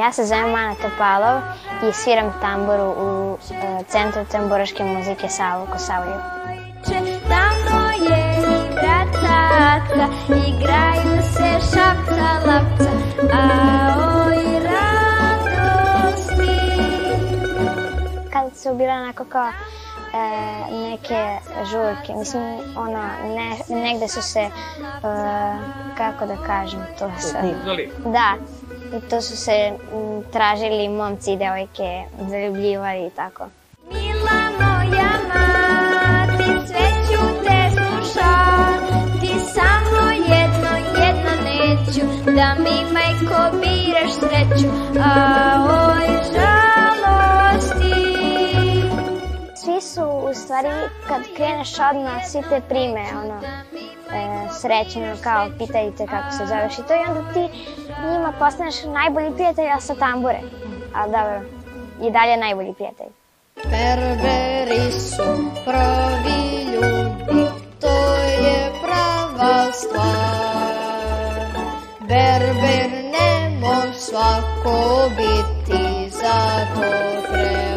Ja 0.00 0.12
se 0.12 0.24
zovem 0.24 0.50
Mana 0.50 0.74
Topalov 0.74 1.40
i 1.88 1.92
sviram 1.92 2.32
tamburu 2.40 2.84
u 2.84 3.32
uh, 3.32 3.38
Centru 3.86 4.24
tamburaške 4.32 4.84
muzike 4.84 5.28
Savo 5.28 5.66
Kosavlju. 5.72 6.14
Tamo 7.28 7.90
je 7.90 8.36
i 8.38 8.74
vrataca, 8.74 10.06
igraju 10.28 11.22
se 11.22 11.50
šapca, 11.66 12.30
lapca, 12.46 12.90
a 13.32 13.44
oj 14.26 14.38
radosti. 14.64 16.00
Kad 18.32 18.56
su 18.56 18.74
bila 18.74 18.92
onako 18.92 19.24
kao 19.24 19.48
e, 19.48 19.52
neke 20.72 21.38
žurke, 21.70 22.14
mislim, 22.18 22.42
ono, 22.76 23.02
ne, 23.36 23.80
negde 23.82 24.08
su 24.08 24.22
se, 24.22 24.40
e, 24.40 24.50
kako 25.96 26.26
da 26.26 26.36
kažem, 26.46 26.80
to 26.98 27.10
sad... 27.18 27.44
Da, 28.04 28.34
to 29.10 29.20
su 29.22 29.36
se 29.36 29.52
m, 29.52 29.76
tražili 30.32 30.88
momci 30.88 31.32
i 31.32 31.36
devojke, 31.36 32.02
zaljubljivali 32.28 33.06
i 33.06 33.10
tako. 33.10 33.48
Mila 33.92 34.40
moja 34.58 35.10
mati, 35.28 36.66
sve 36.66 36.88
ću 37.08 37.22
te 37.44 37.70
slušati, 37.70 39.50
samo 39.54 40.10
jedno, 40.10 40.72
jedno 41.04 41.30
neću, 41.44 42.32
da 42.36 42.54
mi 42.58 42.92
majko 42.92 43.56
biraš 43.60 44.12
sreću, 44.12 44.68
a 45.00 45.66
oj 45.90 46.08
žalosti. 46.32 48.00
Svi 49.54 49.80
su, 49.80 50.04
u 50.30 50.34
stvari, 50.34 50.68
kad 51.08 51.22
kreneš 51.36 51.72
odmah, 51.90 52.26
svi 52.26 52.42
te 52.48 52.60
prime, 52.68 53.04
ono, 53.24 53.40
srećeno, 54.60 55.16
kao 55.22 55.48
pitaju 55.58 55.92
te 55.98 56.06
kako 56.06 56.30
se 56.30 56.46
zoveš 56.46 56.78
i 56.78 56.82
to 56.88 56.94
i 56.94 57.04
onda 57.08 57.32
ti 57.32 57.48
njima 58.12 58.32
postaneš 58.38 58.74
najbolji 58.84 59.34
prijatelj, 59.34 59.68
a 59.68 59.80
sa 59.80 59.94
tambure. 59.94 60.40
Ali 60.94 61.12
dobro, 61.12 61.40
i 62.02 62.10
dalje 62.10 62.36
najbolji 62.36 62.74
prijatelj. 62.74 63.06
Berberi 63.64 64.92
su 64.92 65.50
pravi 65.64 66.64
ljudi, 66.72 67.46
to 67.80 68.14
je 68.46 68.70
prava 68.82 69.72
stvar. 69.72 70.30
Berber 72.00 72.90
ne 73.12 73.58
može 73.60 73.98
svako 73.98 75.08
biti, 75.16 76.10
zato 76.10 76.80
treba 77.32 77.69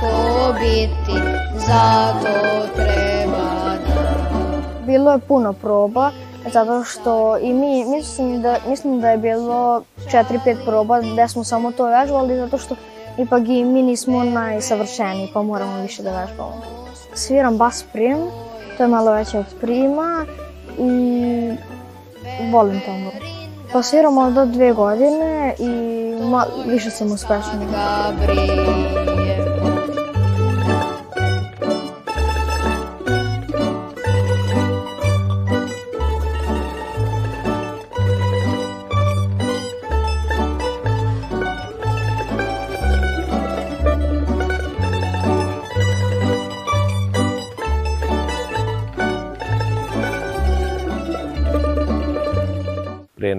svako 0.00 0.52
biti, 0.60 1.20
zato 1.54 2.66
treba 2.74 3.76
dar. 3.86 4.86
Bilo 4.86 5.12
je 5.12 5.18
puno 5.18 5.52
proba, 5.52 6.10
zato 6.52 6.84
što 6.84 7.38
i 7.38 7.52
mi, 7.52 7.84
mislim 7.84 8.42
da, 8.42 8.56
mislim 8.68 9.00
da 9.00 9.10
je 9.10 9.18
bilo 9.18 9.82
4-5 10.12 10.64
proba 10.64 11.00
gde 11.00 11.28
smo 11.28 11.44
samo 11.44 11.72
to 11.72 11.84
vežbali, 11.84 12.36
zato 12.36 12.58
što 12.58 12.76
ipak 13.18 13.42
i 13.48 13.64
mi 13.64 13.82
nismo 13.82 14.24
najsavršeniji, 14.24 15.30
pa 15.34 15.42
moramo 15.42 15.82
više 15.82 16.02
da 16.02 16.20
vežbamo. 16.20 16.62
Sviram 17.14 17.56
bas 17.56 17.84
prim, 17.92 18.16
to 18.76 18.82
je 18.82 18.88
malo 18.88 19.12
veće 19.12 19.38
od 19.38 19.54
prima 19.60 20.26
i 20.78 21.52
volim 22.52 22.80
tamburu. 22.86 23.26
Pa 23.72 23.82
sviramo 23.82 24.30
do 24.30 24.46
dve 24.46 24.72
godine 24.72 25.54
i 25.58 25.68
ma, 26.24 26.44
više 26.66 26.90
sam 26.90 27.12
uspešna. 27.12 27.52
Gabriel. 27.72 29.15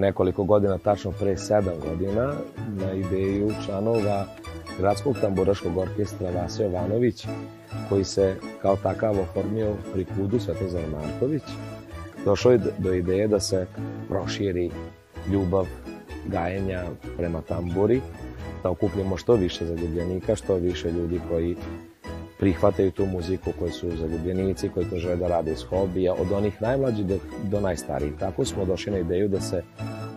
Nekoliko 0.08 0.44
godina, 0.44 0.78
tačno 0.78 1.12
pre 1.12 1.36
sedam 1.36 1.74
godina, 1.88 2.32
na 2.68 2.92
ideju 2.92 3.50
članova 3.66 4.26
Gradskog 4.78 5.16
tamburaškog 5.20 5.78
orkestra 5.78 6.30
Vasa 6.30 6.62
Jovanović, 6.62 7.26
koji 7.88 8.04
se 8.04 8.36
kao 8.62 8.76
takav 8.76 9.20
oformio 9.20 9.74
pri 9.92 10.04
kudu 10.04 10.40
Svetozar 10.40 10.82
Marković, 10.92 11.42
došao 12.24 12.52
je 12.52 12.60
do 12.78 12.94
ideje 12.94 13.28
da 13.28 13.40
se 13.40 13.66
proširi 14.08 14.70
ljubav 15.32 15.66
gajenja 16.26 16.84
prema 17.16 17.40
tamburi, 17.42 18.00
da 18.62 18.70
okupljamo 18.70 19.16
što 19.16 19.34
više 19.34 19.66
zaljubljenika, 19.66 20.36
što 20.36 20.54
više 20.54 20.92
ljudi 20.92 21.20
koji 21.30 21.56
prihvataju 22.38 22.90
tu 22.90 23.06
muziku, 23.06 23.50
koji 23.58 23.72
su 23.72 23.96
zaljubljenici, 23.96 24.68
koji 24.68 24.86
to 24.86 24.96
žele 24.96 25.16
da 25.16 25.28
rade 25.28 25.52
iz 25.52 25.62
hobija, 25.62 26.14
od 26.14 26.32
onih 26.32 26.62
najmlađih 26.62 27.06
do, 27.06 27.18
do 27.44 27.60
najstarijih. 27.60 28.12
Tako 28.20 28.44
smo 28.44 28.64
došli 28.64 28.92
na 28.92 28.98
ideju 28.98 29.28
da 29.28 29.40
se 29.40 29.62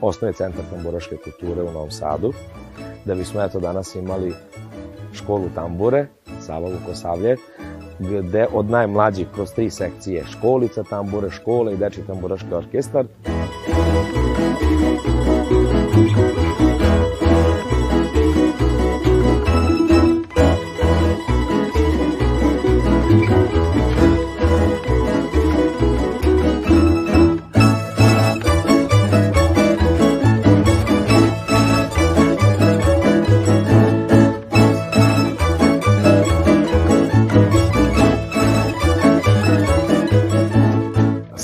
osnoje 0.02 0.34
Centar 0.34 0.64
tamburaške 0.74 1.18
kulture 1.18 1.62
u 1.64 1.72
Novom 1.72 1.92
Sadu, 1.92 2.34
da 3.06 3.16
bismo 3.16 3.42
eto 3.42 3.60
danas 3.60 3.96
imali 3.96 4.34
školu 5.14 5.50
tambure, 5.56 6.08
Sava 6.40 6.70
Vukosavlje, 6.70 7.36
gde 8.00 8.48
od 8.54 8.70
najmlađih 8.70 9.28
kroz 9.34 9.52
tri 9.54 9.70
sekcije 9.70 10.24
školica 10.32 10.84
tambure, 10.84 11.30
škole 11.30 11.74
i 11.74 11.78
deči 11.78 12.02
tamburaški 12.08 12.54
orkestar. 12.54 13.06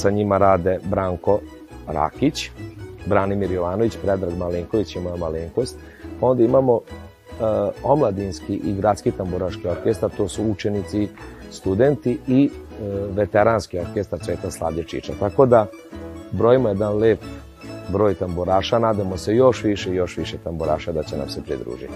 Sa 0.08 0.12
njima 0.12 0.38
rade 0.38 0.80
Branko 0.84 1.40
Rakić, 1.88 2.50
Branimir 3.06 3.52
Jovanović, 3.52 3.98
Predrag 4.02 4.38
Malenković 4.38 4.96
i 4.96 5.00
moja 5.00 5.16
malenkost. 5.16 5.78
Onda 6.22 6.44
imamo 6.44 6.74
uh, 6.74 6.82
omladinski 7.84 8.54
i 8.54 8.74
gradski 8.74 9.12
tamburaški 9.12 9.68
orkestar, 9.68 10.10
to 10.18 10.28
su 10.28 10.44
učenici, 10.44 11.08
studenti 11.52 12.20
i 12.28 12.50
uh, 12.50 13.16
veteranski 13.16 13.80
orkestar 13.80 14.20
Cveta 14.20 14.52
Slavlje 14.52 14.84
Čiča. 14.84 15.14
Tako 15.20 15.46
da 15.46 15.66
brojimo 16.32 16.70
jedan 16.70 16.98
lep 16.98 17.20
broj 17.90 18.14
tamburaša, 18.14 18.80
nadamo 18.80 19.18
se 19.18 19.36
još 19.36 19.64
više 19.64 19.92
i 19.92 19.96
još 19.96 20.18
više 20.18 20.38
tamburaša 20.38 20.92
da 20.92 21.04
će 21.04 21.18
nam 21.18 21.30
se 21.30 21.42
pridružiti. 21.42 21.94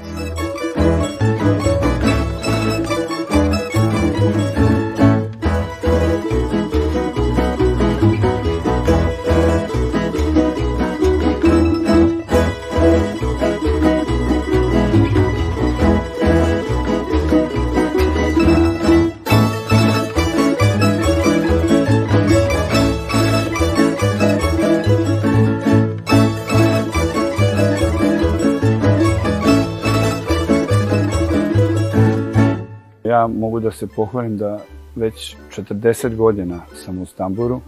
Mogu 33.27 33.59
da 33.59 33.71
se 33.71 33.88
pohvalim 33.88 34.38
da 34.38 34.59
već 34.95 35.35
40 35.57 36.15
godina 36.15 36.62
sam 36.75 37.01
u 37.01 37.06
Stamburu 37.06 37.62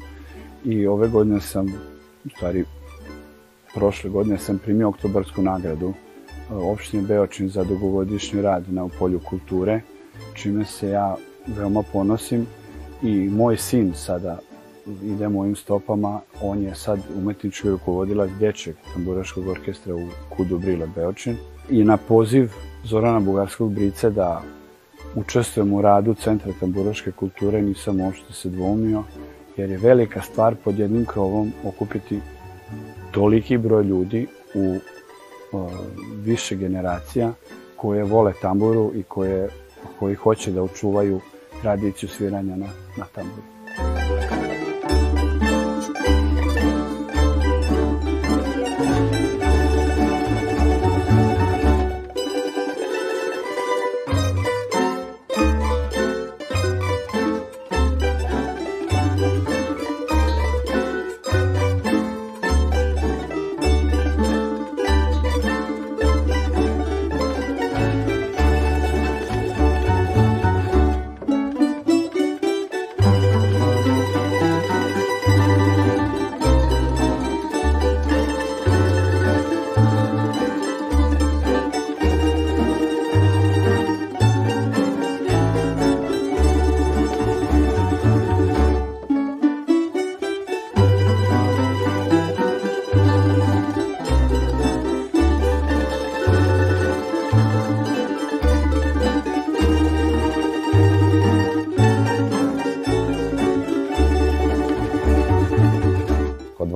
i 0.65 0.87
ove 0.87 1.07
godine 1.07 1.39
sam, 1.39 1.67
u 2.25 2.29
stvari 2.29 2.65
prošle 3.73 4.09
godine 4.09 4.37
sam 4.37 4.57
primio 4.57 4.89
oktobarsku 4.89 5.41
nagradu 5.41 5.89
e, 5.89 6.53
opštine 6.53 7.03
Beočin 7.03 7.49
za 7.49 7.63
dugogodišnji 7.63 8.41
rad 8.41 8.63
na 8.73 8.87
polju 8.99 9.19
kulture, 9.19 9.81
čime 10.33 10.65
se 10.65 10.89
ja 10.89 11.15
veoma 11.47 11.83
ponosim 11.93 12.47
i 13.01 13.29
moj 13.29 13.57
sin 13.57 13.93
sada 13.93 14.39
ide 15.03 15.29
mojim 15.29 15.55
stopama, 15.55 16.19
on 16.41 16.63
je 16.63 16.75
sad 16.75 16.99
umetnički 17.17 17.69
rukovodilac 17.69 18.29
dječjeg 18.39 18.75
tamburaškog 18.93 19.47
orkestra 19.47 19.95
u 19.95 20.07
Kudu 20.29 20.59
Brile 20.59 20.87
Beočin 20.95 21.37
i 21.69 21.83
na 21.83 21.97
poziv 21.97 22.51
Zorana 22.83 23.19
Bugarskog 23.19 23.73
Brice 23.73 24.09
da 24.09 24.41
učestvujem 25.15 25.73
u 25.73 25.81
radu 25.81 26.13
Centra 26.13 26.53
tamburaške 26.59 27.11
kulture, 27.11 27.61
nisam 27.61 28.01
uopšte 28.01 28.33
se 28.33 28.49
dvomio 28.49 29.03
jer 29.57 29.69
je 29.69 29.77
velika 29.77 30.21
stvar 30.21 30.55
pod 30.63 30.79
jednim 30.79 31.05
krovom 31.05 31.53
okupiti 31.63 32.19
toliki 33.11 33.57
broj 33.57 33.83
ljudi 33.83 34.27
u 34.55 34.79
o, 35.51 35.69
više 36.23 36.55
generacija 36.55 37.33
koje 37.75 38.03
vole 38.03 38.33
tamburu 38.41 38.91
i 38.95 39.03
koje, 39.03 39.49
koji 39.99 40.15
hoće 40.15 40.51
da 40.51 40.63
očuvaju 40.63 41.19
tradiciju 41.61 42.09
sviranja 42.09 42.55
na, 42.55 42.67
na 42.97 43.05
tamburu. 43.15 43.52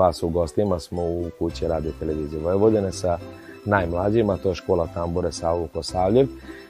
Vas 0.08 0.24
u 0.24 0.30
gostima 0.30 0.80
smo 0.80 1.02
u 1.02 1.30
kući 1.40 1.68
Radio 1.68 1.92
Televizije 2.00 2.42
Vojvodine 2.42 2.92
sa 2.92 3.18
najmlađima, 3.66 4.38
to 4.38 4.50
je 4.50 4.56
škola 4.56 4.88
tambure 4.94 5.32
Savu 5.32 5.68
Kosavljev, 5.74 6.28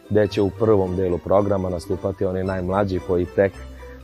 gde 0.10 0.28
će 0.28 0.42
u 0.42 0.50
prvom 0.50 0.96
delu 0.96 1.18
programa 1.18 1.70
nastupati 1.70 2.26
oni 2.26 2.44
najmlađi 2.44 3.00
koji 3.08 3.26
tek 3.26 3.52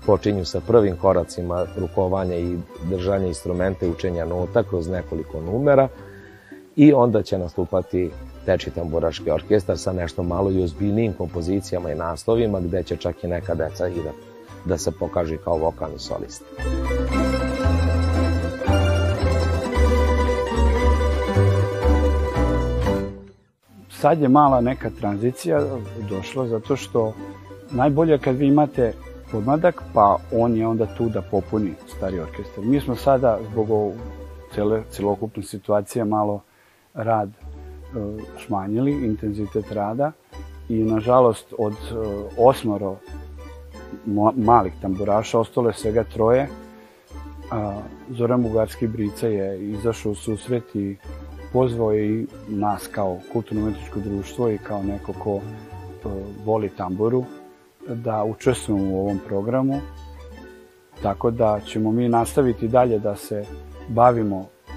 počinju 0.05 0.45
sa 0.45 0.61
prvim 0.67 0.97
koracima 0.97 1.65
rukovanja 1.77 2.35
i 2.35 2.57
držanja 2.89 3.27
instrumenta 3.27 3.85
i 3.85 3.89
učenja 3.89 4.25
nota 4.25 4.63
kroz 4.63 4.87
nekoliko 4.87 5.41
numera 5.41 5.87
i 6.75 6.93
onda 6.93 7.23
će 7.23 7.37
nastupati 7.37 8.11
Teči 8.45 8.71
tamburaški 8.71 9.31
orkestar 9.31 9.77
sa 9.77 9.93
nešto 9.93 10.23
malo 10.23 10.51
i 10.51 10.63
ozbiljnijim 10.63 11.13
kompozicijama 11.13 11.91
i 11.91 11.95
naslovima 11.95 12.59
gde 12.59 12.83
će 12.83 12.95
čak 12.95 13.23
i 13.23 13.27
neka 13.27 13.55
deca 13.55 13.87
i 13.87 14.03
da, 14.03 14.11
da 14.65 14.77
se 14.77 14.91
pokaže 14.91 15.37
kao 15.37 15.57
vokalni 15.57 15.99
solisti. 15.99 16.45
Sad 24.03 24.21
je 24.21 24.29
mala 24.29 24.61
neka 24.61 24.89
tranzicija 24.99 25.61
došla 26.09 26.47
zato 26.47 26.75
što 26.75 27.13
najbolje 27.71 28.17
kad 28.17 28.35
vi 28.35 28.47
imate 28.47 28.93
podmladak, 29.31 29.83
pa 29.93 30.17
on 30.31 30.55
je 30.55 30.67
onda 30.67 30.85
tu 30.97 31.09
da 31.09 31.21
popuni 31.21 31.73
stari 31.87 32.19
orkestar. 32.19 32.63
Mi 32.63 32.79
smo 32.79 32.95
sada, 32.95 33.39
zbog 33.51 33.93
cele, 34.55 34.83
celokupne 34.89 35.43
situacije, 35.43 36.05
malo 36.05 36.41
rad 36.93 37.29
e, 37.29 37.33
šmanjili, 38.37 38.91
intenzitet 38.91 39.71
rada 39.71 40.11
i 40.69 40.83
nažalost 40.83 41.53
od 41.57 41.73
e, 41.73 41.95
osmoro 42.37 42.95
malih 44.35 44.73
tamburaša 44.81 45.39
ostalo 45.39 45.69
je 45.69 45.73
svega 45.73 46.03
troje. 46.03 46.47
Zoran 48.09 48.41
Bugarski 48.41 48.87
Brica 48.87 49.27
je 49.27 49.71
izašao 49.71 50.11
u 50.11 50.15
susret 50.15 50.75
i 50.75 50.97
pozvao 51.53 51.91
je 51.91 52.19
i 52.19 52.27
nas 52.47 52.87
kao 52.87 53.19
kulturno-umetničko 53.33 53.99
društvo 53.99 54.49
i 54.49 54.57
kao 54.57 54.83
neko 54.83 55.13
ko 55.13 55.35
e, 55.35 55.41
voli 56.45 56.69
tamburu 56.69 57.23
da 57.87 58.23
učestvujemo 58.23 58.91
u 58.91 58.99
ovom 58.99 59.19
programu. 59.27 59.79
Tako 61.01 61.31
da 61.31 61.59
ćemo 61.65 61.91
mi 61.91 62.09
nastaviti 62.09 62.67
dalje 62.67 62.99
da 62.99 63.15
se 63.15 63.45
bavimo 63.87 64.39
e, 64.39 64.69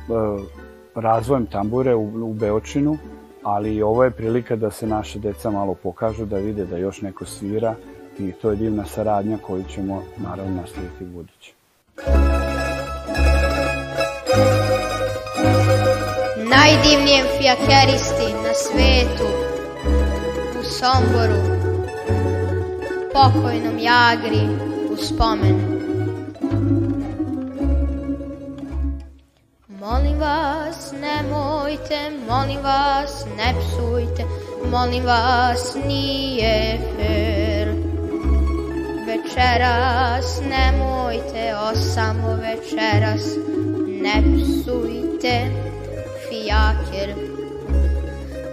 razvojem 0.95 1.47
tambure 1.47 1.95
u, 1.95 2.33
Beočinu, 2.33 2.99
ali 3.43 3.83
ovo 3.83 4.05
je 4.05 4.11
prilika 4.11 4.57
da 4.57 4.71
se 4.71 4.87
naše 4.87 5.19
deca 5.19 5.51
malo 5.51 5.75
pokažu, 5.75 6.25
da 6.25 6.37
vide 6.37 6.65
da 6.65 6.77
još 6.77 7.03
neko 7.03 7.25
svira 7.25 7.75
i 8.19 8.33
to 8.33 8.51
je 8.51 8.57
divna 8.57 8.85
saradnja 8.85 9.39
koju 9.39 9.65
ćemo 9.69 10.03
naravno 10.17 10.61
nastaviti 10.61 11.05
u 11.05 11.07
buduće. 11.07 11.53
Najdivnijem 16.57 17.27
fijakeristi 17.39 18.33
na 18.45 18.53
svetu, 18.55 19.29
u 20.61 20.65
Somboru, 20.65 21.43
pokojnom 23.13 23.79
Jagri 23.79 24.49
u 24.91 24.97
spomen. 24.97 25.57
Molim 29.69 30.19
vas, 30.19 30.93
nemojte, 30.93 32.11
molim 32.29 32.59
vas, 32.63 33.25
ne 33.37 33.55
psujte, 33.61 34.25
molim 34.71 35.05
vas, 35.05 35.77
nije 35.87 36.79
fer. 36.97 37.69
Večeras 39.07 40.41
nemojte, 40.41 41.55
osamo 41.73 42.29
večeras, 42.29 43.25
ne 44.03 44.23
psujte 44.23 44.46
fijaker 46.67 47.15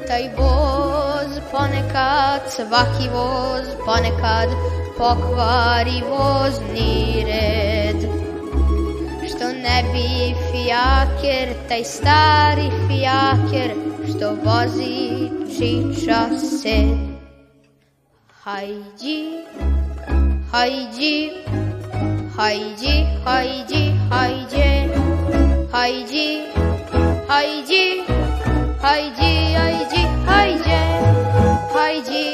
Taj 0.07 0.29
voz 0.37 1.39
ponekad, 1.51 2.41
svaki 2.49 3.09
voz 3.09 3.67
ponekad 3.85 4.49
pokvari 4.97 6.03
vozni 6.09 7.25
red. 7.25 7.99
Što 9.27 9.47
ne 9.47 9.83
bi 9.93 10.35
fijaker, 10.51 11.53
taj 11.69 11.83
stari 11.83 12.69
fijaker 12.87 13.71
Što 14.09 14.29
vozi 14.29 15.29
čiča 15.57 16.29
se. 16.39 16.77
Hajdi, 18.43 19.45
hajdi, 20.51 21.31
hajdi, 22.35 23.05
hajdi, 23.25 23.95
hajdi, 24.09 24.09
hajdi, 24.11 25.03
Haydi, 25.73 26.62
haydi, 27.33 28.05
haydi, 28.81 29.31
haydi, 29.57 30.01
haydi, 30.25 30.77
haydi, 31.73 32.32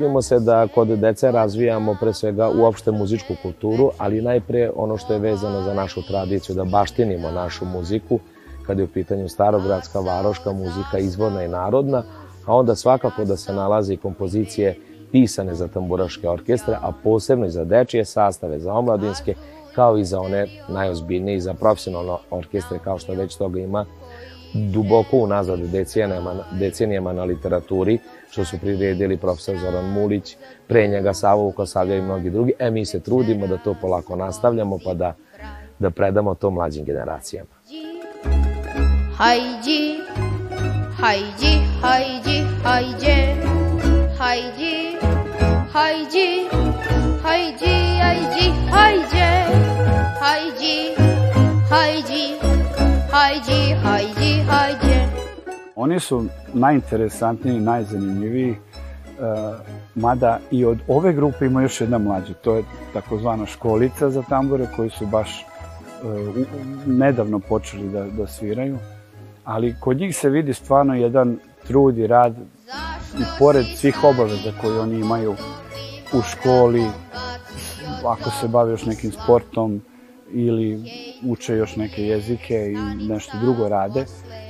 Trudimo 0.00 0.22
se 0.22 0.38
da 0.40 0.68
kod 0.74 0.88
dece 0.88 1.30
razvijamo 1.30 1.96
pre 2.00 2.14
svega 2.14 2.50
uopšte 2.50 2.90
muzičku 2.90 3.34
kulturu, 3.42 3.90
ali 3.98 4.22
najpre 4.22 4.70
ono 4.76 4.96
što 4.96 5.12
je 5.12 5.18
vezano 5.18 5.62
za 5.62 5.74
našu 5.74 6.02
tradiciju, 6.02 6.54
da 6.56 6.64
baštinimo 6.64 7.30
našu 7.30 7.64
muziku, 7.64 8.18
kada 8.66 8.82
je 8.82 8.84
u 8.84 8.88
pitanju 8.88 9.28
starogradska, 9.28 10.00
varoška 10.00 10.52
muzika, 10.52 10.98
izvorna 10.98 11.44
i 11.44 11.48
narodna, 11.48 12.02
a 12.46 12.54
onda 12.54 12.74
svakako 12.74 13.24
da 13.24 13.36
se 13.36 13.52
nalaze 13.52 13.94
i 13.94 13.96
kompozicije 13.96 14.76
pisane 15.12 15.54
za 15.54 15.68
tamburaške 15.68 16.28
orkestre, 16.28 16.76
a 16.82 16.92
posebno 17.04 17.46
i 17.46 17.50
za 17.50 17.64
dečije 17.64 18.04
sastave, 18.04 18.58
za 18.58 18.72
omladinske, 18.72 19.34
kao 19.74 19.98
i 19.98 20.04
za 20.04 20.20
one 20.20 20.46
najozbiljnije 20.68 21.36
i 21.36 21.40
za 21.40 21.54
profesionalne 21.54 22.16
orkestre, 22.30 22.78
kao 22.84 22.98
što 22.98 23.12
već 23.12 23.36
toga 23.36 23.60
ima 23.60 23.84
duboko 24.54 25.16
unazad 25.16 25.60
decenijama, 25.60 26.34
decenijama 26.52 27.12
na 27.12 27.24
literaturi, 27.24 27.98
što 28.30 28.44
su 28.44 28.58
priredili 28.58 29.16
profesor 29.16 29.58
Zoran 29.58 29.84
Mulić, 29.84 30.36
pre 30.66 30.88
njega 30.88 31.14
Savo 31.14 31.42
Vukosavlja 31.42 31.96
i 31.96 32.02
mnogi 32.02 32.30
drugi. 32.30 32.52
E, 32.58 32.70
mi 32.70 32.84
se 32.84 33.00
trudimo 33.00 33.46
da 33.46 33.56
to 33.56 33.74
polako 33.80 34.16
nastavljamo, 34.16 34.78
pa 34.84 34.94
da, 34.94 35.14
da 35.78 35.90
predamo 35.90 36.34
to 36.34 36.50
mlađim 36.50 36.84
generacijama. 36.84 37.48
Hajdi, 39.16 39.98
hajdi, 41.00 41.60
hajdi, 41.82 42.44
hajde, 42.62 43.34
hajdi, 44.18 44.96
hajdi, 45.72 46.48
hajdi, 47.22 47.74
hajdi, 48.02 48.52
hajde, 48.70 49.28
hajdi, 50.20 50.94
hajdi, 51.70 52.24
hajdi, 53.10 53.74
hajdi 53.82 54.29
haydi. 54.48 55.08
Oni 55.76 56.00
su 56.00 56.24
najinteresantniji, 56.54 57.60
najzanimljiviji, 57.60 58.50
uh, 58.50 58.56
mada 59.94 60.38
i 60.50 60.64
od 60.64 60.78
ove 60.88 61.12
grupe 61.12 61.46
ima 61.46 61.62
još 61.62 61.80
jedna 61.80 61.98
mlađa. 61.98 62.34
To 62.34 62.54
je 62.54 62.62
takozvana 62.92 63.46
školica 63.46 64.10
za 64.10 64.22
tambure 64.22 64.66
koji 64.76 64.90
su 64.90 65.06
baš 65.06 65.46
uh, 66.02 66.46
nedavno 66.86 67.38
počeli 67.38 67.88
da, 67.88 68.04
da 68.04 68.26
sviraju. 68.26 68.78
Ali 69.44 69.76
kod 69.80 69.96
njih 69.96 70.16
se 70.16 70.28
vidi 70.28 70.54
stvarno 70.54 70.94
jedan 70.94 71.38
trud 71.66 71.98
i 71.98 72.06
rad 72.06 72.34
i 73.18 73.22
pored 73.38 73.66
svih 73.76 74.04
obaveza 74.04 74.52
koje 74.60 74.80
oni 74.80 75.00
imaju 75.00 75.34
u 76.12 76.22
školi, 76.22 76.86
ako 78.04 78.30
se 78.30 78.48
bave 78.48 78.70
još 78.70 78.86
nekim 78.86 79.12
sportom 79.12 79.82
ili 80.32 80.90
uče 81.26 81.56
još 81.56 81.76
neke 81.76 82.02
jezike 82.02 82.72
i 82.72 83.06
nešto 83.08 83.38
drugo 83.42 83.68
rade, 83.68 84.04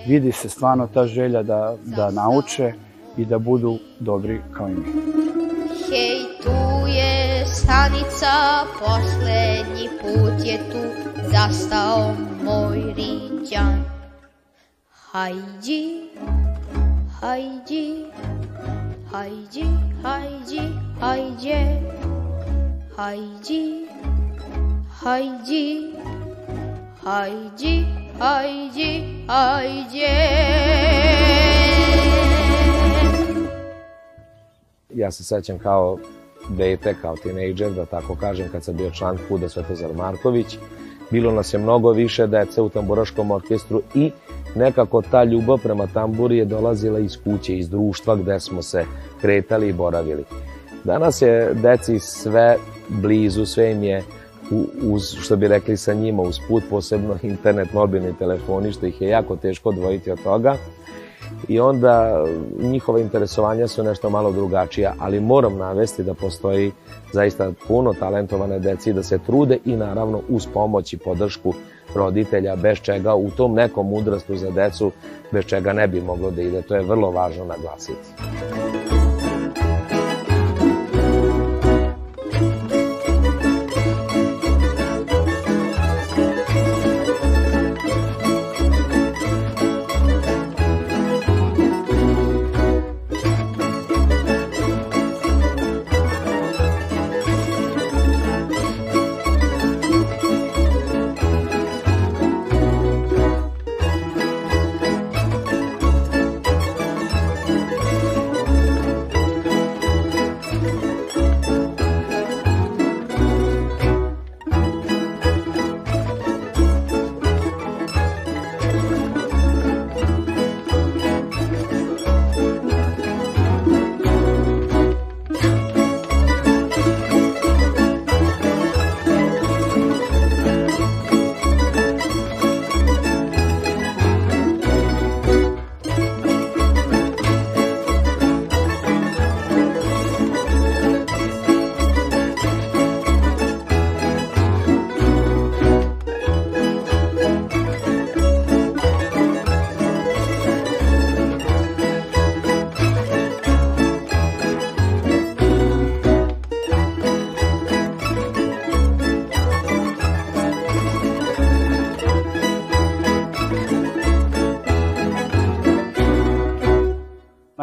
vidi 0.06 0.32
se 0.32 0.48
stvarno 0.48 0.86
ta 0.94 1.06
želja 1.06 1.42
da, 1.42 1.76
da 1.84 2.10
nauče 2.10 2.72
i 3.16 3.24
da 3.24 3.38
budu 3.38 3.78
dobri 4.00 4.40
kao 4.52 4.68
i 4.68 4.70
mi. 4.70 4.84
Hej, 5.90 6.20
tu 6.42 6.86
je 6.86 7.46
stanica, 7.46 8.32
poslednji 8.78 9.88
put 10.00 10.46
je 10.46 10.58
tu 10.72 11.10
zastao 11.32 12.14
moj 12.44 12.78
riđan. 12.96 13.84
Hajdi, 15.12 16.10
hajdi, 17.20 18.04
hajdi, 19.10 19.66
hajdi, 20.02 20.60
hajdi, 21.00 21.56
hajdi, 22.96 23.89
hajdi, 25.02 25.94
hajdi, 27.04 27.86
hajdi, 28.18 29.04
hajdi. 29.26 30.00
Ja 34.94 35.10
se 35.10 35.24
sećam 35.24 35.58
kao 35.58 35.98
dete, 36.48 36.94
kao 37.02 37.16
tinejdžer, 37.16 37.72
da 37.72 37.84
tako 37.84 38.14
kažem, 38.14 38.48
kad 38.52 38.64
sam 38.64 38.76
bio 38.76 38.90
član 38.90 39.18
Kuda 39.28 39.48
Svetozar 39.48 39.94
Marković, 39.94 40.58
bilo 41.10 41.32
nas 41.32 41.54
je 41.54 41.58
mnogo 41.58 41.92
više 41.92 42.26
dece 42.26 42.62
u 42.62 42.68
tamburaškom 42.68 43.30
orkestru 43.30 43.82
i 43.94 44.10
nekako 44.54 45.02
ta 45.02 45.24
ljubav 45.24 45.58
prema 45.58 45.86
tamburi 45.86 46.38
je 46.38 46.44
dolazila 46.44 46.98
iz 46.98 47.16
kuće, 47.24 47.58
iz 47.58 47.68
društva 47.68 48.16
gde 48.16 48.40
smo 48.40 48.62
se 48.62 48.84
kretali 49.20 49.68
i 49.68 49.72
boravili. 49.72 50.24
Danas 50.84 51.22
je 51.22 51.54
deci 51.54 51.98
sve 51.98 52.56
blizu, 52.88 53.46
sve 53.46 53.70
im 53.72 53.82
je 53.82 54.02
uz, 54.82 55.14
što 55.20 55.36
bi 55.36 55.48
rekli 55.48 55.76
sa 55.76 55.94
njima, 55.94 56.22
uz 56.22 56.38
put, 56.48 56.64
posebno 56.70 57.16
internet, 57.22 57.72
mobilni 57.72 58.18
telefoni, 58.18 58.72
što 58.72 58.86
ih 58.86 59.00
je 59.00 59.08
jako 59.08 59.36
teško 59.36 59.68
odvojiti 59.68 60.10
od 60.10 60.22
toga 60.22 60.56
i 61.48 61.60
onda 61.60 62.24
njihova 62.60 63.00
interesovanja 63.00 63.68
su 63.68 63.82
nešto 63.82 64.10
malo 64.10 64.32
drugačija, 64.32 64.94
ali 64.98 65.20
moram 65.20 65.56
navesti 65.56 66.02
da 66.02 66.14
postoji 66.14 66.72
zaista 67.12 67.52
puno 67.68 67.92
talentovane 67.92 68.58
deci 68.58 68.92
da 68.92 69.02
se 69.02 69.18
trude 69.18 69.58
i 69.64 69.76
naravno 69.76 70.20
uz 70.28 70.46
pomoć 70.54 70.92
i 70.92 70.98
podršku 70.98 71.54
roditelja, 71.94 72.56
bez 72.56 72.78
čega 72.78 73.14
u 73.14 73.30
tom 73.30 73.54
nekom 73.54 73.92
uzrastu 73.92 74.36
za 74.36 74.50
decu, 74.50 74.92
bez 75.32 75.44
čega 75.44 75.72
ne 75.72 75.88
bi 75.88 76.00
moglo 76.00 76.30
da 76.30 76.42
ide. 76.42 76.62
To 76.62 76.74
je 76.74 76.82
vrlo 76.82 77.10
važno 77.10 77.44
naglasiti. 77.44 78.08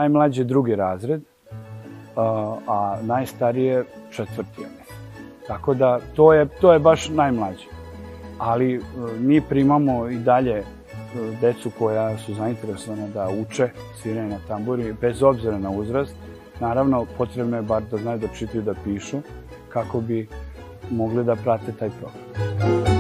Najmlađi 0.08 0.44
drugi 0.44 0.76
razred, 0.76 1.22
a, 2.16 2.98
najstarije 3.02 3.86
četvrti, 4.12 4.62
ja 4.62 4.68
mislim. 4.80 4.98
Tako 5.48 5.74
da 5.74 6.00
to 6.16 6.34
je, 6.34 6.46
to 6.62 6.74
je 6.74 6.80
baš 6.80 7.10
najmlađi. 7.10 7.68
Ali 8.38 8.76
e, 8.76 8.80
mi 9.20 9.42
primamo 9.42 10.10
i 10.10 10.18
dalje 10.18 10.58
e, 10.58 10.64
decu 11.42 11.72
koja 11.80 12.18
su 12.18 12.34
zainteresovana 12.34 13.08
da 13.08 13.30
uče 13.42 13.70
sviranje 14.02 14.30
na 14.30 14.40
tamburi, 14.48 14.94
bez 15.02 15.24
obzira 15.24 15.58
na 15.58 15.70
uzrast. 15.70 16.16
Naravno, 16.60 17.06
potrebno 17.18 17.58
je 17.58 17.64
bar 17.64 17.84
da 17.92 17.98
znaju 17.98 18.20
da 18.20 18.28
čitaju 18.28 18.64
da 18.64 18.74
pišu, 18.84 19.18
kako 19.70 20.02
bi 20.02 20.28
mogli 20.92 21.24
da 21.24 21.36
prate 21.36 21.72
taj 21.80 21.90
program. 21.90 22.97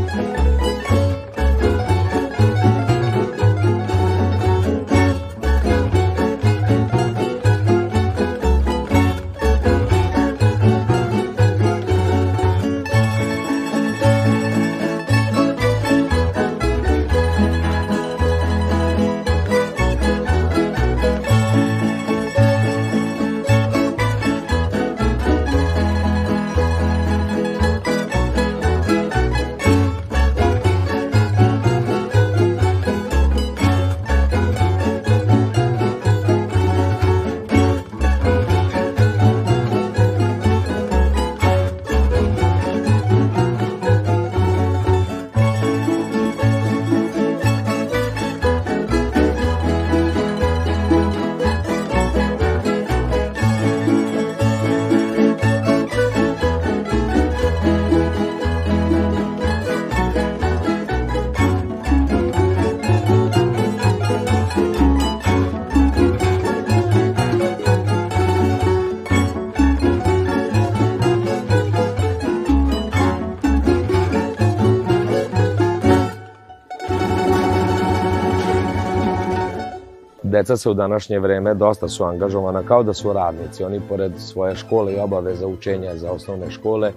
Deca 80.37 80.57
se 80.57 80.69
u 80.69 80.73
današnje 80.73 81.19
vreme 81.19 81.53
dosta 81.53 81.87
su 81.87 82.03
angažovana 82.03 82.63
kao 82.63 82.83
da 82.83 82.93
su 82.93 83.13
radnici. 83.13 83.63
Oni 83.63 83.81
pored 83.89 84.11
svoje 84.17 84.55
škole 84.55 84.93
i 84.93 84.99
obaveza 84.99 85.47
učenja 85.47 85.95
za 85.95 86.11
osnovne 86.11 86.51
škole, 86.51 86.91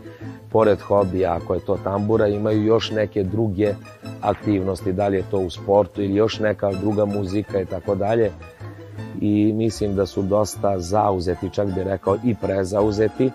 pored 0.51 0.81
hobija, 0.81 1.39
ako 1.43 1.55
je 1.55 1.61
to 1.61 1.79
tambura, 1.85 2.27
imaju 2.27 2.65
još 2.65 2.91
neke 2.91 3.23
druge 3.23 3.75
aktivnosti, 4.21 4.93
da 4.93 5.09
li 5.09 5.17
je 5.17 5.25
to 5.31 5.39
u 5.39 5.51
sportu 5.51 6.03
ili 6.03 6.15
još 6.15 6.39
neka 6.39 6.73
druga 6.73 7.05
muzika 7.05 7.61
i 7.61 7.67
tako 7.67 7.95
dalje. 7.95 8.31
I 9.21 9.53
mislim 9.53 9.95
da 9.95 10.07
su 10.07 10.23
dosta 10.23 10.79
zauzeti, 10.79 11.51
čak 11.51 11.67
bih 11.67 11.85
rekao 11.85 12.17
i 12.25 12.35
prezauzeti, 12.35 13.31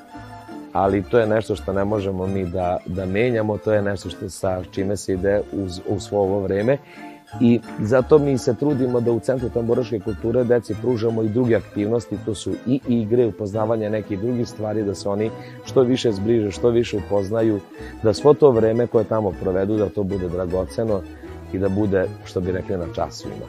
ali 0.74 1.04
to 1.04 1.20
je 1.20 1.28
nešto 1.28 1.56
što 1.56 1.74
ne 1.74 1.86
možemo 1.86 2.28
mi 2.28 2.46
da, 2.46 2.78
da 2.86 3.06
menjamo, 3.06 3.58
to 3.58 3.74
je 3.74 3.82
nešto 3.82 4.10
što 4.10 4.30
sa 4.30 4.64
čime 4.72 4.98
se 4.98 5.14
ide 5.14 5.42
uz, 5.54 5.82
u 5.88 6.00
svo 6.00 6.20
ovo 6.20 6.40
vreme 6.40 6.78
i 7.42 7.60
zato 7.80 8.20
mi 8.20 8.38
se 8.38 8.54
trudimo 8.54 9.02
da 9.02 9.12
u 9.12 9.20
Centru 9.20 9.50
tamburaške 9.50 10.00
kulture 10.00 10.44
deci 10.44 10.76
pružamo 10.82 11.24
i 11.24 11.30
druge 11.30 11.56
aktivnosti, 11.56 12.18
to 12.26 12.36
su 12.36 12.52
i 12.68 12.80
igre, 12.88 13.26
upoznavanje 13.26 13.90
nekih 13.90 14.20
drugih 14.20 14.48
stvari, 14.48 14.84
da 14.84 14.96
se 14.96 15.10
oni 15.10 15.32
što 15.66 15.82
više 15.82 16.12
zbliže, 16.12 16.52
što 16.52 16.70
više 16.70 16.98
upoznaju, 16.98 17.60
da 18.04 18.14
svo 18.14 18.34
to 18.34 18.52
vreme 18.52 18.88
koje 18.88 19.06
tamo 19.06 19.32
provedu, 19.42 19.78
da 19.78 19.90
to 19.90 20.04
bude 20.04 20.30
dragoceno 20.30 21.02
i 21.54 21.60
da 21.60 21.70
bude, 21.70 22.08
što 22.26 22.42
bi 22.42 22.52
rekli, 22.52 22.78
na 22.78 22.86
časovima. 22.96 23.46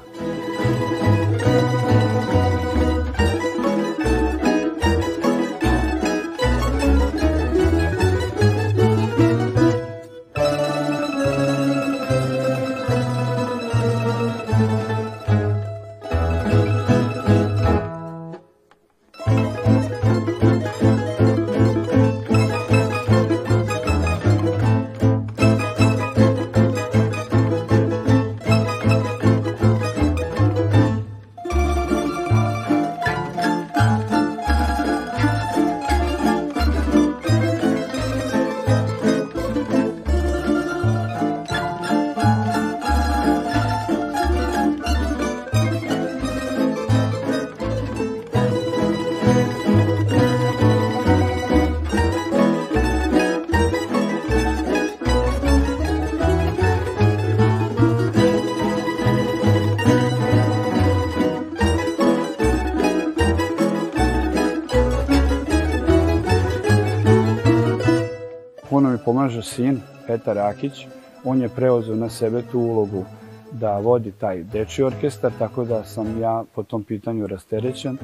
Pomaže 69.36 69.42
sin, 69.42 69.80
Petar 70.06 70.36
Rakić, 70.36 70.86
on 71.24 71.40
je 71.40 71.48
preuzeo 71.48 71.96
na 71.96 72.08
sebe 72.08 72.42
tu 72.42 72.60
ulogu 72.60 73.04
da 73.52 73.78
vodi 73.78 74.12
taj 74.12 74.42
deči 74.42 74.82
orkestar, 74.82 75.32
tako 75.38 75.64
da 75.64 75.84
sam 75.84 76.20
ja 76.20 76.44
po 76.54 76.62
tom 76.62 76.84
pitanju 76.84 77.26
rasterećen, 77.26 77.98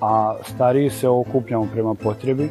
a 0.00 0.34
stariji 0.44 0.90
se 0.90 1.08
okupljamo 1.08 1.68
prema 1.72 1.94
potrebi. 1.94 2.50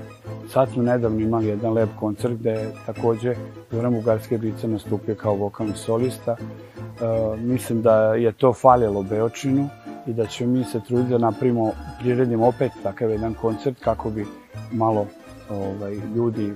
Sad 0.50 0.70
smo 0.70 0.84
nedavno 0.84 1.20
imali 1.20 1.48
jedan 1.48 1.74
lep 1.74 1.90
koncert 2.00 2.34
gde 2.34 2.50
je 2.50 2.72
takođe 2.86 3.36
Zoran 3.72 3.94
Bugarske 3.94 4.38
Bica 4.38 4.68
nastupio 4.68 5.16
kao 5.16 5.36
vokalni 5.36 5.74
solista. 5.76 6.36
E, 6.36 7.38
mislim 7.38 7.82
da 7.82 8.16
je 8.16 8.32
to 8.32 8.54
faljalo 8.54 9.04
Beočinu 9.04 9.70
i 10.08 10.14
da 10.14 10.26
ćemo 10.26 10.54
mi 10.54 10.64
se 10.64 10.80
truditi 10.88 11.10
da 11.10 11.18
napravimo, 11.18 11.72
priredimo 12.00 12.48
opet 12.48 12.72
takav 12.84 13.10
jedan 13.10 13.34
koncert 13.34 13.80
kako 13.80 14.10
bi 14.10 14.26
malo 14.72 15.06
ovaj, 15.50 15.96
ljudi 16.16 16.54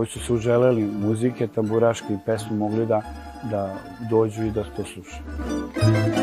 koji 0.00 0.08
su 0.08 0.20
se 0.20 0.32
uželeli 0.32 0.82
muzike, 0.82 1.46
tamburaške 1.46 2.14
i 2.14 2.18
pesme 2.26 2.56
mogli 2.56 2.86
da, 2.86 3.02
da 3.50 3.74
dođu 4.10 4.44
i 4.44 4.50
da 4.50 4.64
to 4.64 4.84
slušaju. 4.84 6.19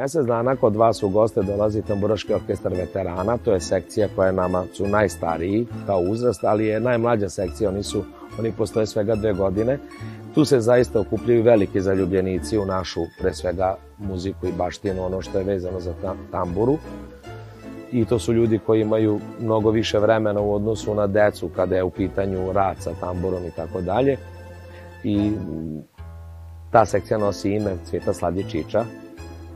Mesec 0.00 0.26
dana 0.26 0.56
kod 0.56 0.76
vas 0.76 1.02
u 1.02 1.08
goste 1.08 1.42
dolazi 1.42 1.82
Tamburaški 1.82 2.34
orkestar 2.34 2.72
veterana, 2.72 3.36
to 3.36 3.52
je 3.52 3.60
sekcija 3.60 4.08
koja 4.16 4.32
nama 4.32 4.64
su 4.72 4.86
najstariji 4.88 5.66
kao 5.86 6.00
uzrast, 6.00 6.44
ali 6.44 6.66
je 6.66 6.80
najmlađa 6.80 7.28
sekcija, 7.28 7.70
oni 7.70 7.82
su 7.82 8.04
oni 8.38 8.52
postoje 8.52 8.86
svega 8.86 9.14
dve 9.14 9.32
godine. 9.32 9.78
Tu 10.34 10.44
se 10.44 10.60
zaista 10.60 11.00
okupljaju 11.00 11.42
veliki 11.42 11.80
zaljubljenici 11.80 12.58
u 12.58 12.64
našu, 12.66 13.00
pre 13.20 13.34
svega, 13.34 13.76
muziku 13.98 14.46
i 14.46 14.52
baštinu, 14.52 15.04
ono 15.04 15.22
što 15.22 15.38
je 15.38 15.44
vezano 15.44 15.80
za 15.80 15.94
tamburu. 16.30 16.78
I 17.92 18.04
to 18.04 18.18
su 18.18 18.32
ljudi 18.32 18.58
koji 18.66 18.80
imaju 18.80 19.20
mnogo 19.40 19.70
više 19.70 19.98
vremena 19.98 20.40
u 20.40 20.54
odnosu 20.54 20.94
na 20.94 21.06
decu 21.06 21.48
kada 21.48 21.76
je 21.76 21.82
u 21.82 21.90
pitanju 21.90 22.52
rad 22.52 22.76
sa 22.78 22.94
tamburom 23.00 23.44
i 23.44 23.50
tako 23.50 23.80
dalje. 23.80 24.16
I 25.04 25.32
ta 26.70 26.86
sekcija 26.86 27.18
nosi 27.18 27.50
ime 27.50 27.76
Cveta 27.84 28.12
Sladjičića, 28.12 28.84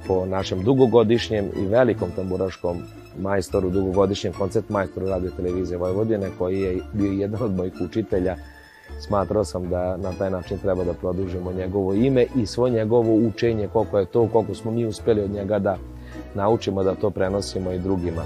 po 0.06 0.26
našem 0.26 0.62
dugogodišnjem 0.62 1.44
i 1.56 1.66
velikom 1.66 2.10
tamburaškom 2.16 2.82
majstoru, 3.20 3.70
dugogodišnjem 3.70 4.32
koncert 4.32 4.68
majstoru 4.68 5.08
radio 5.08 5.30
televizije 5.30 5.78
Vojvodine, 5.78 6.30
koji 6.38 6.60
je 6.60 6.78
bio 6.92 7.12
jedan 7.12 7.42
od 7.42 7.56
mojih 7.56 7.72
učitelja. 7.80 8.36
Smatrao 9.00 9.44
sam 9.44 9.68
da 9.68 9.96
na 9.96 10.12
taj 10.12 10.30
način 10.30 10.58
treba 10.58 10.84
da 10.84 10.92
produžimo 10.92 11.52
njegovo 11.52 11.94
ime 11.94 12.26
i 12.36 12.46
svo 12.46 12.68
njegovo 12.68 13.14
učenje, 13.14 13.68
koliko 13.72 13.98
je 13.98 14.06
to, 14.06 14.28
koliko 14.32 14.54
smo 14.54 14.70
mi 14.70 14.86
uspeli 14.86 15.20
od 15.20 15.30
njega 15.30 15.58
da 15.58 15.78
naučimo 16.34 16.82
da 16.82 16.94
to 16.94 17.10
prenosimo 17.10 17.72
i 17.72 17.78
drugima. 17.78 18.22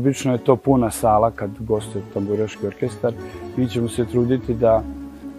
Obično 0.00 0.32
je 0.32 0.44
to 0.44 0.56
puna 0.56 0.90
sala 0.90 1.30
kad 1.30 1.50
gostuje 1.58 2.04
tamburaški 2.14 2.66
orkestar. 2.66 3.12
Mi 3.56 3.68
ćemo 3.68 3.88
se 3.88 4.04
truditi 4.04 4.54
da 4.54 4.82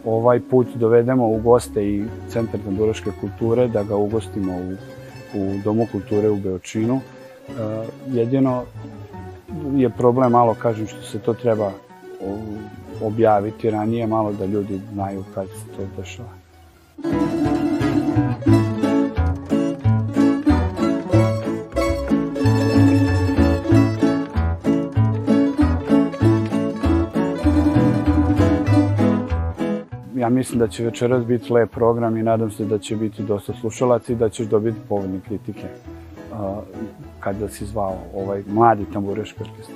ovaj 0.05 0.39
put 0.39 0.67
dovedemo 0.75 1.27
u 1.27 1.39
goste 1.41 1.85
i 1.87 2.05
Centar 2.29 2.59
tamburaške 2.59 3.11
kulture, 3.21 3.67
da 3.67 3.83
ga 3.83 3.95
ugostimo 3.95 4.53
u, 4.53 4.71
u 5.39 5.57
Domu 5.63 5.87
kulture 5.91 6.29
u 6.29 6.35
Beočinu. 6.35 6.99
E, 6.99 7.01
jedino 8.07 8.63
je 9.75 9.89
problem 9.89 10.31
malo, 10.31 10.53
kažem, 10.53 10.87
što 10.87 11.01
se 11.01 11.19
to 11.19 11.33
treba 11.33 11.71
objaviti 13.01 13.69
ranije, 13.69 14.07
malo 14.07 14.33
da 14.33 14.45
ljudi 14.45 14.79
znaju 14.93 15.23
kad 15.33 15.47
se 15.47 15.65
to 15.77 16.01
dešava. 16.01 16.29
Ja 17.03 17.50
mislim 30.31 30.59
da 30.59 30.67
će 30.67 30.83
večeras 30.83 31.25
biti 31.25 31.53
lep 31.53 31.71
program 31.71 32.17
i 32.17 32.23
nadam 32.23 32.51
se 32.51 32.65
da 32.65 32.79
će 32.79 32.95
biti 32.95 33.23
dosta 33.23 33.53
slušalaca 33.53 34.13
i 34.13 34.15
da 34.15 34.29
ćeš 34.29 34.47
dobiti 34.47 34.77
povoljne 34.89 35.19
kritike 35.27 35.67
kada 37.19 37.49
si 37.49 37.65
zvao 37.65 37.97
ovaj 38.13 38.43
mladi 38.47 38.85
tambureški 38.93 39.39
orkestar. 39.43 39.75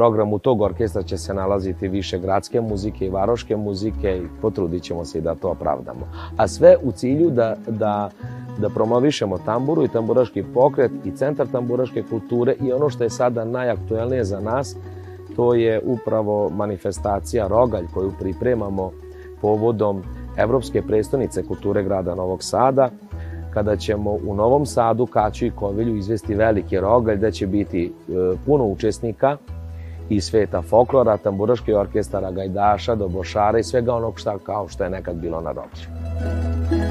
Programu 0.00 0.38
tog 0.38 0.60
orkestra 0.60 1.02
će 1.02 1.18
se 1.18 1.34
nalaziti 1.34 1.88
više 1.88 2.18
gradske 2.18 2.60
muzike 2.60 3.06
i 3.06 3.10
varoške 3.10 3.56
muzike 3.56 4.16
i 4.16 4.40
potrudit 4.42 4.82
ćemo 4.82 5.04
se 5.04 5.18
i 5.18 5.20
da 5.20 5.34
to 5.34 5.48
opravdamo. 5.48 6.08
A 6.36 6.48
sve 6.48 6.76
u 6.82 6.92
cilju 6.92 7.30
da, 7.30 7.56
da, 7.68 8.10
da 8.58 8.68
promovišemo 8.68 9.38
tamburu 9.38 9.84
i 9.84 9.88
tamburaški 9.88 10.44
pokret 10.54 10.90
i 11.04 11.10
centar 11.16 11.46
tamburaške 11.46 12.02
kulture 12.10 12.54
i 12.60 12.72
ono 12.72 12.90
što 12.90 13.04
je 13.04 13.10
sada 13.10 13.44
najaktuelnije 13.44 14.24
za 14.24 14.40
nas, 14.40 14.76
to 15.36 15.54
je 15.54 15.80
upravo 15.84 16.48
manifestacija 16.48 17.46
Rogalj 17.46 17.86
koju 17.94 18.12
pripremamo 18.18 18.90
povodom 19.40 20.02
Evropske 20.36 20.82
prestonice 20.82 21.42
kulture 21.42 21.82
grada 21.82 22.14
Novog 22.14 22.42
Sada, 22.42 22.90
kada 23.54 23.76
ćemo 23.76 24.10
u 24.10 24.34
Novom 24.34 24.66
Sadu, 24.66 25.06
Kaću 25.06 25.46
i 25.46 25.50
Kovilju 25.50 25.96
izvesti 25.96 26.34
veliki 26.34 26.80
rogalj, 26.80 27.18
da 27.18 27.30
će 27.30 27.46
biti 27.46 27.84
e, 27.86 28.12
puno 28.46 28.64
učesnika, 28.64 29.36
i 30.10 30.20
sveta 30.20 30.62
folklora, 30.62 31.16
tamburaških 31.16 31.76
orkestara, 31.76 32.30
gajdaša, 32.30 32.94
dobošara 32.94 33.58
i 33.58 33.64
svega 33.64 33.94
onog 33.94 34.18
šta 34.18 34.38
kao 34.38 34.68
što 34.68 34.84
je 34.84 34.90
nekad 34.90 35.16
bilo 35.16 35.40
na 35.40 35.52
roblju. 35.52 36.89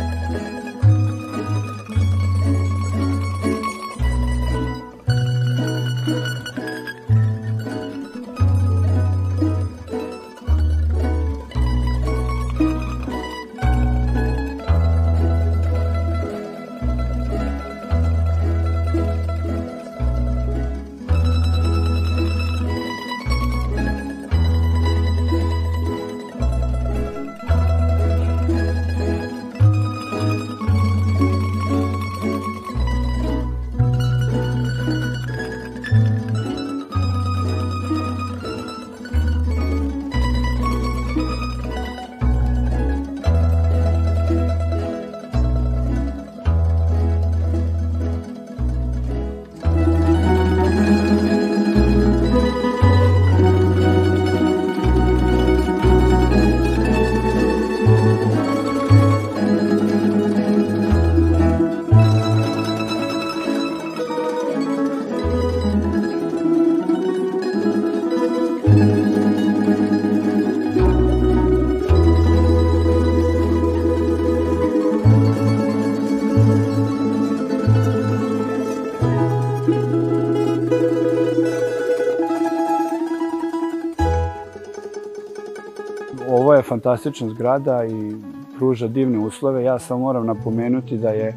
Fantastična 86.70 87.30
zgrada 87.30 87.86
i 87.86 88.14
pruža 88.58 88.88
divne 88.88 89.20
uslove. 89.20 89.64
Ja 89.64 89.80
sam 89.80 90.00
moram 90.00 90.26
napomenuti 90.26 90.98
da 90.98 91.10
je 91.10 91.28
e, 91.28 91.36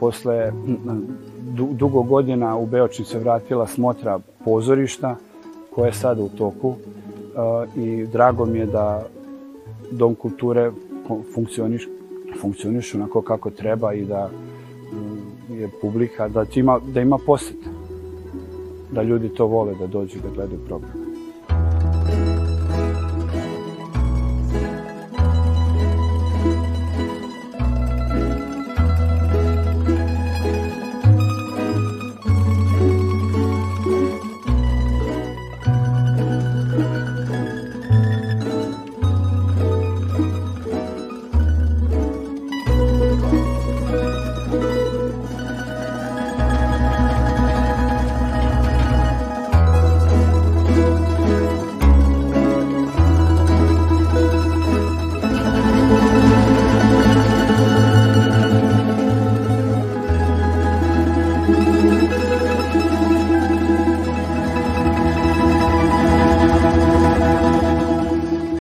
posle 0.00 0.52
dugo 1.72 2.02
godina 2.02 2.56
u 2.56 2.66
Beočin 2.66 3.04
se 3.04 3.18
vratila 3.18 3.66
smotra 3.66 4.18
pozorišta 4.44 5.16
koja 5.74 5.86
je 5.86 5.92
sada 5.92 6.22
u 6.22 6.28
toku 6.28 6.74
e, 6.74 7.80
i 7.80 8.06
drago 8.06 8.46
mi 8.46 8.58
je 8.58 8.66
da 8.66 9.02
Dom 9.90 10.14
kulture 10.14 10.70
funkcioniš, 11.34 11.88
funkcioniš 12.40 12.94
onako 12.94 13.22
kako 13.22 13.50
treba 13.50 13.92
i 13.94 14.04
da 14.04 14.30
mm, 14.92 15.54
je 15.54 15.70
publika, 15.80 16.28
da 16.28 16.44
ima, 16.54 16.80
da 16.94 17.00
ima 17.00 17.18
poseta, 17.26 17.70
da 18.92 19.02
ljudi 19.02 19.28
to 19.28 19.46
vole 19.46 19.74
da 19.74 19.86
dođu 19.86 20.18
da 20.22 20.28
gledaju 20.34 20.60
program. 20.66 21.11